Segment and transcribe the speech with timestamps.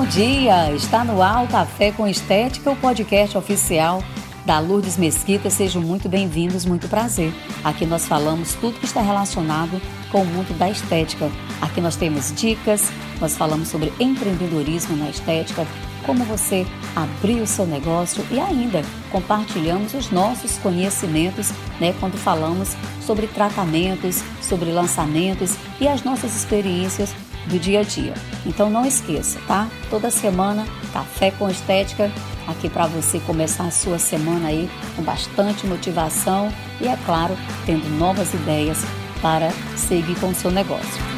[0.00, 0.72] bom dia!
[0.72, 4.02] Está no ar o Café com Estética, o podcast oficial
[4.46, 5.50] da Lourdes Mesquita.
[5.50, 7.34] Sejam muito bem-vindos, muito prazer.
[7.62, 9.78] Aqui nós falamos tudo que está relacionado
[10.10, 11.30] com o mundo da estética.
[11.60, 15.66] Aqui nós temos dicas, nós falamos sobre empreendedorismo na estética,
[16.06, 18.80] como você abrir o seu negócio e ainda
[19.12, 27.14] compartilhamos os nossos conhecimentos, né, quando falamos sobre tratamentos, sobre lançamentos e as nossas experiências
[27.50, 28.14] do dia a dia.
[28.46, 29.68] Então não esqueça, tá?
[29.90, 32.10] Toda semana café com estética
[32.46, 37.88] aqui para você começar a sua semana aí com bastante motivação e é claro, tendo
[37.98, 38.78] novas ideias
[39.20, 41.09] para seguir com o seu negócio.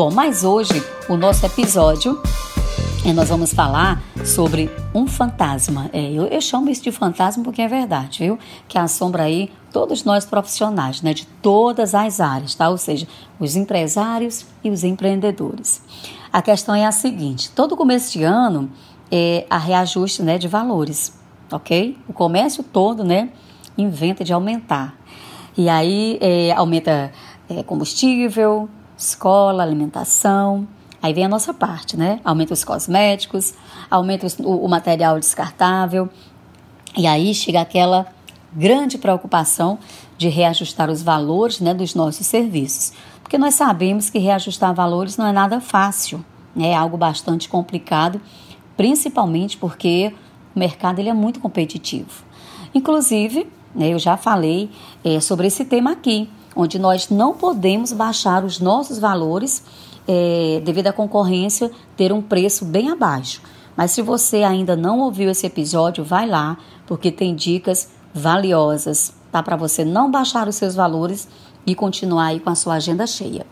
[0.00, 2.18] Bom, mas hoje o nosso episódio
[3.04, 5.90] e nós vamos falar sobre um fantasma.
[5.92, 8.38] É, eu, eu, chamo isso de fantasma porque é verdade, viu?
[8.66, 11.12] Que assombra aí todos nós profissionais, né?
[11.12, 12.70] De todas as áreas, tá?
[12.70, 13.06] Ou seja,
[13.38, 15.82] os empresários e os empreendedores.
[16.32, 18.70] A questão é a seguinte: todo começo de ano
[19.12, 21.12] é a reajuste né, de valores,
[21.52, 21.98] ok?
[22.08, 23.28] O comércio todo, né?
[23.76, 24.98] Inventa de aumentar.
[25.58, 27.12] E aí é, aumenta
[27.50, 28.66] é, combustível,
[29.00, 30.68] escola, alimentação.
[31.02, 32.20] Aí vem a nossa parte, né?
[32.24, 33.54] Aumenta os cosméticos,
[33.90, 36.08] aumenta o, o material descartável.
[36.96, 38.06] E aí chega aquela
[38.52, 39.78] grande preocupação
[40.18, 42.92] de reajustar os valores né, dos nossos serviços.
[43.22, 46.22] Porque nós sabemos que reajustar valores não é nada fácil,
[46.54, 46.70] né?
[46.70, 48.20] é algo bastante complicado,
[48.76, 50.12] principalmente porque
[50.54, 52.24] o mercado ele é muito competitivo.
[52.74, 54.68] Inclusive, né, eu já falei
[55.04, 59.62] é, sobre esse tema aqui, onde nós não podemos baixar os nossos valores
[60.06, 63.40] é, devido à concorrência ter um preço bem abaixo.
[63.76, 66.56] Mas se você ainda não ouviu esse episódio, vai lá,
[66.86, 69.42] porque tem dicas valiosas, tá?
[69.42, 71.28] Para você não baixar os seus valores
[71.66, 73.46] e continuar aí com a sua agenda cheia.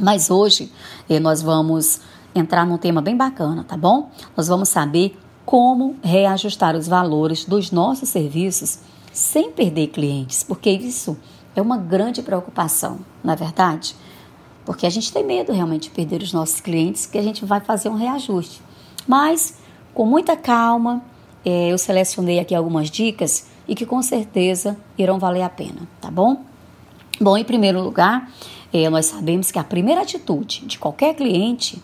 [0.00, 0.70] Mas hoje
[1.08, 2.00] eh, nós vamos
[2.34, 4.10] entrar num tema bem bacana, tá bom?
[4.36, 8.80] Nós vamos saber como reajustar os valores dos nossos serviços
[9.12, 11.16] sem perder clientes, porque isso
[11.56, 13.96] é uma grande preocupação, não é verdade?
[14.64, 17.60] Porque a gente tem medo realmente de perder os nossos clientes, que a gente vai
[17.60, 18.60] fazer um reajuste.
[19.06, 19.58] Mas,
[19.94, 21.02] com muita calma,
[21.44, 26.10] é, eu selecionei aqui algumas dicas e que com certeza irão valer a pena, tá
[26.10, 26.42] bom?
[27.20, 28.30] Bom, em primeiro lugar,
[28.72, 31.82] é, nós sabemos que a primeira atitude de qualquer cliente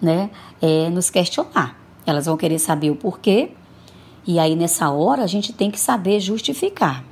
[0.00, 0.30] né,
[0.62, 1.78] é nos questionar.
[2.06, 3.50] Elas vão querer saber o porquê,
[4.26, 7.04] e aí nessa hora a gente tem que saber justificar.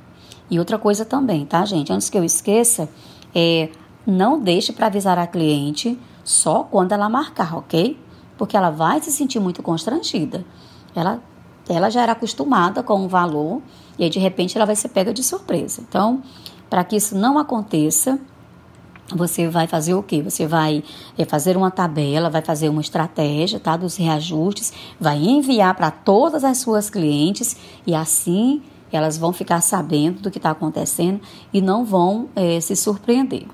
[0.49, 1.93] E outra coisa também, tá, gente?
[1.93, 2.89] Antes que eu esqueça,
[3.33, 3.69] é,
[4.05, 7.97] não deixe para avisar a cliente só quando ela marcar, ok?
[8.37, 10.43] Porque ela vai se sentir muito constrangida.
[10.95, 11.21] Ela,
[11.67, 13.61] ela já era acostumada com o valor
[13.97, 15.81] e aí de repente ela vai ser pega de surpresa.
[15.87, 16.23] Então,
[16.69, 18.19] para que isso não aconteça,
[19.15, 20.21] você vai fazer o quê?
[20.21, 20.83] Você vai
[21.17, 23.75] é, fazer uma tabela, vai fazer uma estratégia, tá?
[23.75, 28.61] Dos reajustes, vai enviar para todas as suas clientes e assim
[28.95, 31.21] elas vão ficar sabendo do que está acontecendo
[31.53, 33.45] e não vão é, se surpreender.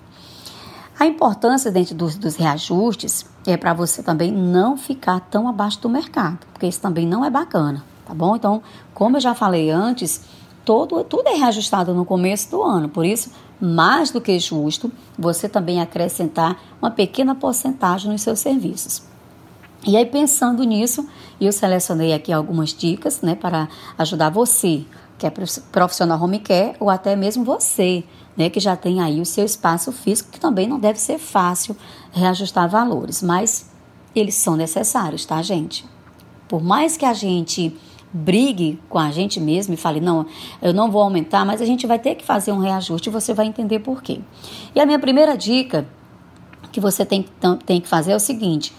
[0.98, 5.90] A importância dentro dos, dos reajustes é para você também não ficar tão abaixo do
[5.90, 8.36] mercado, porque isso também não é bacana, tá bom?
[8.36, 8.64] Então,
[8.94, 10.22] como eu já falei antes,
[10.64, 15.50] todo, tudo é reajustado no começo do ano, por isso, mais do que justo, você
[15.50, 19.04] também acrescentar uma pequena porcentagem nos seus serviços.
[19.86, 21.08] E aí, pensando nisso,
[21.40, 24.84] eu selecionei aqui algumas dicas né, para ajudar você
[25.18, 25.32] que é
[25.72, 28.04] profissional home care, ou até mesmo você,
[28.36, 31.76] né, que já tem aí o seu espaço físico, que também não deve ser fácil
[32.12, 33.72] reajustar valores, mas
[34.14, 35.86] eles são necessários, tá, gente?
[36.50, 37.78] Por mais que a gente
[38.12, 40.26] brigue com a gente mesmo e fale, não,
[40.62, 43.34] eu não vou aumentar, mas a gente vai ter que fazer um reajuste e você
[43.34, 44.20] vai entender por quê.
[44.74, 45.88] E a minha primeira dica
[46.72, 47.26] que você tem,
[47.66, 48.74] tem que fazer é o seguinte: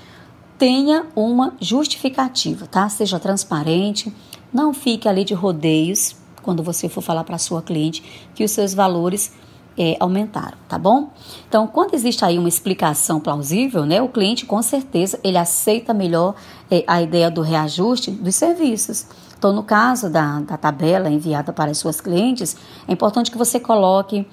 [0.58, 2.88] tenha uma justificativa, tá?
[2.88, 4.12] Seja transparente,
[4.52, 8.02] não fique ali de rodeios, quando você for falar para sua cliente
[8.34, 9.32] que os seus valores
[9.76, 11.10] é, aumentaram, tá bom?
[11.48, 16.34] Então, quando existe aí uma explicação plausível, né, o cliente com certeza ele aceita melhor
[16.70, 19.06] é, a ideia do reajuste dos serviços.
[19.36, 22.56] Então, no caso da, da tabela enviada para as suas clientes,
[22.88, 24.26] é importante que você coloque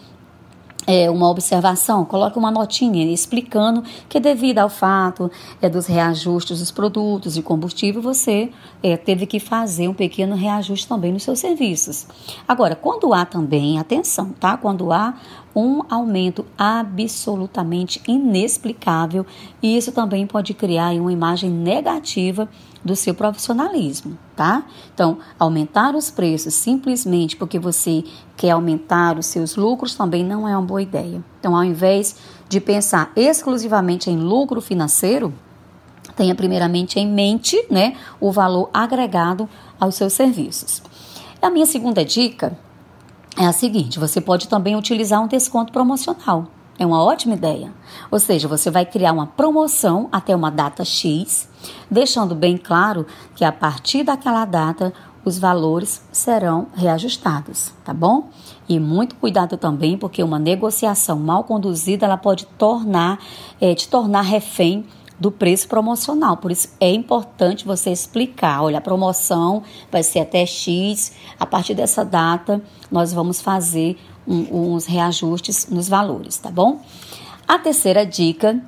[0.85, 5.31] é, uma observação, coloque uma notinha explicando que devido ao fato
[5.61, 8.51] é, dos reajustes dos produtos de combustível, você
[8.81, 12.07] é, teve que fazer um pequeno reajuste também nos seus serviços.
[12.47, 14.57] Agora, quando há também, atenção, tá?
[14.57, 15.13] Quando há
[15.55, 19.25] um aumento absolutamente inexplicável,
[19.61, 22.49] e isso também pode criar uma imagem negativa
[22.83, 24.63] do seu profissionalismo, tá?
[24.93, 28.03] Então, aumentar os preços simplesmente porque você
[28.35, 31.23] quer aumentar os seus lucros também não é uma boa ideia.
[31.39, 32.15] Então, ao invés
[32.49, 35.33] de pensar exclusivamente em lucro financeiro,
[36.15, 39.47] tenha primeiramente em mente, né, o valor agregado
[39.79, 40.81] aos seus serviços.
[41.41, 42.57] A minha segunda dica
[43.37, 46.47] é a seguinte: você pode também utilizar um desconto promocional.
[46.77, 47.71] É uma ótima ideia.
[48.09, 51.47] Ou seja, você vai criar uma promoção até uma data X,
[51.89, 54.91] deixando bem claro que a partir daquela data
[55.23, 58.29] os valores serão reajustados, tá bom?
[58.67, 63.19] E muito cuidado também, porque uma negociação mal conduzida ela pode tornar,
[63.61, 64.85] é, te tornar refém
[65.23, 66.35] do preço promocional.
[66.35, 71.73] Por isso é importante você explicar, olha, a promoção vai ser até X, a partir
[71.73, 72.61] dessa data
[72.91, 73.97] nós vamos fazer
[74.27, 76.81] um, uns reajustes nos valores, tá bom?
[77.47, 78.61] A terceira dica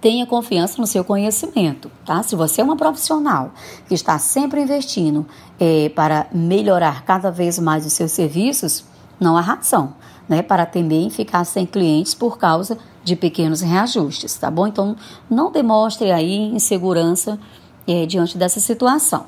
[0.00, 2.24] tenha confiança no seu conhecimento, tá?
[2.24, 3.52] Se você é uma profissional
[3.86, 5.24] que está sempre investindo
[5.60, 8.84] é, para melhorar cada vez mais os seus serviços,
[9.20, 9.94] não há razão,
[10.32, 14.66] né, para em ficar sem clientes por causa de pequenos reajustes, tá bom?
[14.66, 14.96] Então,
[15.28, 17.38] não demonstre aí insegurança
[17.86, 19.26] é, diante dessa situação.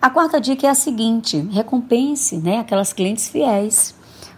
[0.00, 3.94] A quarta dica é a seguinte: recompense, né, aquelas clientes fiéis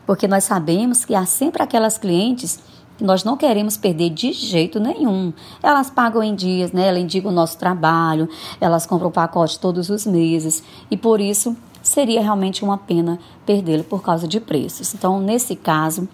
[0.06, 2.60] porque nós sabemos que há sempre aquelas clientes
[2.96, 5.32] que nós não queremos perder de jeito nenhum.
[5.62, 6.88] Elas pagam em dias, né?
[6.88, 8.28] Elas indicam o nosso trabalho,
[8.58, 11.54] elas compram o pacote todos os meses e por isso
[11.96, 14.92] seria realmente uma pena perdê-lo por causa de preços.
[14.92, 16.06] Então, nesse caso,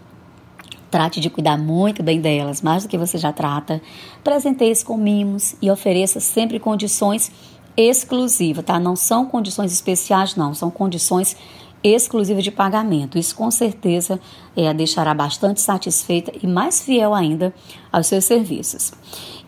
[0.88, 3.82] trate de cuidar muito bem delas, mais do que você já trata.
[4.22, 7.32] Presenteie-se com mimos e ofereça sempre condições
[7.76, 8.78] exclusivas, tá?
[8.78, 11.36] Não são condições especiais, não, são condições
[11.82, 13.18] exclusiva de pagamento.
[13.18, 14.20] Isso com certeza
[14.56, 17.52] é, a deixará bastante satisfeita e mais fiel ainda
[17.90, 18.92] aos seus serviços.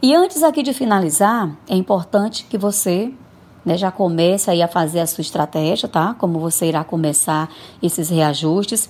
[0.02, 3.12] E antes aqui de finalizar, é importante que você
[3.64, 6.14] né, já comece aí a fazer a sua estratégia, tá?
[6.18, 7.48] Como você irá começar
[7.82, 8.88] esses reajustes.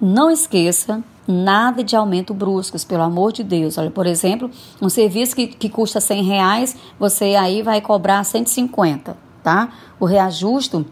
[0.00, 3.78] Não esqueça nada de aumento bruscos, pelo amor de Deus.
[3.78, 4.50] Olha, por exemplo,
[4.80, 9.70] um serviço que, que custa 100 reais, você aí vai cobrar 150, tá?
[9.98, 10.84] O reajuste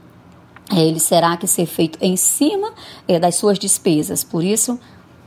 [0.72, 2.72] é, ele será que ser feito em cima
[3.06, 4.24] é, das suas despesas.
[4.24, 4.78] Por isso,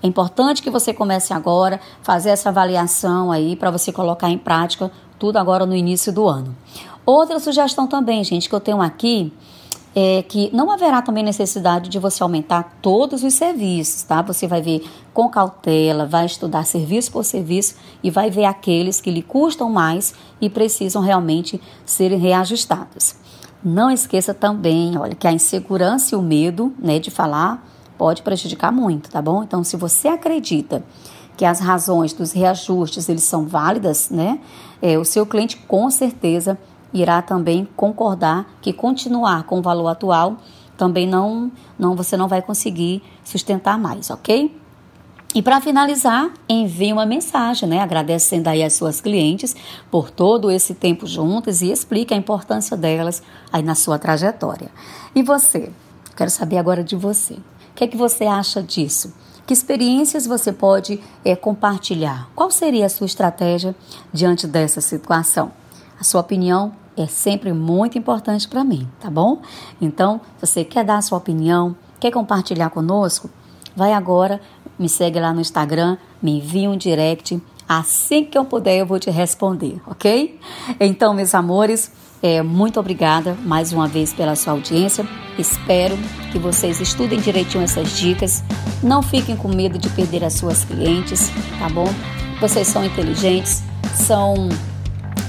[0.01, 4.91] é importante que você comece agora, fazer essa avaliação aí para você colocar em prática
[5.19, 6.55] tudo agora no início do ano.
[7.07, 9.31] Outra sugestão também, gente, que eu tenho aqui
[9.95, 14.21] é que não haverá também necessidade de você aumentar todos os serviços, tá?
[14.23, 19.09] Você vai ver com cautela, vai estudar serviço por serviço e vai ver aqueles que
[19.09, 23.15] lhe custam mais e precisam realmente serem reajustados.
[23.63, 27.65] Não esqueça também, olha, que a insegurança e o medo, né, de falar
[27.97, 29.43] pode prejudicar muito, tá bom?
[29.43, 30.83] Então, se você acredita
[31.37, 34.41] que as razões dos reajustes eles são válidas, né,
[34.81, 36.59] é, o seu cliente com certeza
[36.93, 40.37] irá também concordar que continuar com o valor atual
[40.77, 44.55] também não, não você não vai conseguir sustentar mais, ok?
[45.35, 49.55] E para finalizar, envie uma mensagem, né, agradecendo aí as suas clientes
[49.91, 54.71] por todo esse tempo juntas e explique a importância delas aí na sua trajetória.
[55.13, 55.71] E você?
[56.15, 57.33] Quero saber agora de você.
[57.33, 57.41] O
[57.75, 59.13] que é que você acha disso?
[59.45, 62.29] Que experiências você pode é, compartilhar?
[62.35, 63.75] Qual seria a sua estratégia
[64.11, 65.51] diante dessa situação?
[65.99, 69.41] A sua opinião é sempre muito importante para mim, tá bom?
[69.79, 73.29] Então, se você quer dar a sua opinião, quer compartilhar conosco,
[73.75, 74.41] vai agora
[74.77, 77.41] me segue lá no Instagram, me envia um direct.
[77.67, 80.39] Assim que eu puder, eu vou te responder, ok?
[80.79, 85.05] Então, meus amores, é, muito obrigada mais uma vez pela sua audiência.
[85.37, 85.97] Espero
[86.31, 88.43] que vocês estudem direitinho essas dicas.
[88.81, 91.87] Não fiquem com medo de perder as suas clientes, tá bom?
[92.39, 93.63] Vocês são inteligentes,
[93.95, 94.47] são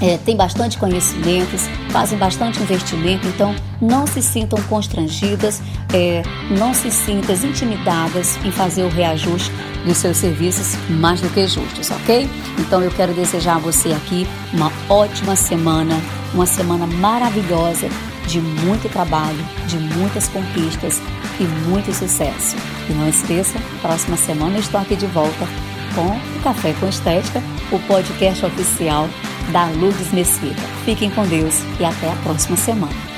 [0.01, 5.61] é, têm bastante conhecimentos, fazem bastante investimento, então não se sintam constrangidas,
[5.93, 6.21] é,
[6.57, 9.51] não se sintam intimidadas em fazer o reajuste
[9.85, 12.29] dos seus serviços mais do que justos, ok?
[12.59, 15.99] Então eu quero desejar a você aqui uma ótima semana,
[16.33, 17.89] uma semana maravilhosa
[18.27, 21.01] de muito trabalho, de muitas conquistas
[21.39, 22.55] e muito sucesso.
[22.89, 25.47] E não esqueça, próxima semana eu estou aqui de volta
[25.95, 27.41] com o Café com Estética,
[27.71, 29.09] o podcast oficial
[29.51, 30.61] da Lourdes Mesquita.
[30.85, 33.08] Fiquem com Deus e até a próxima semana.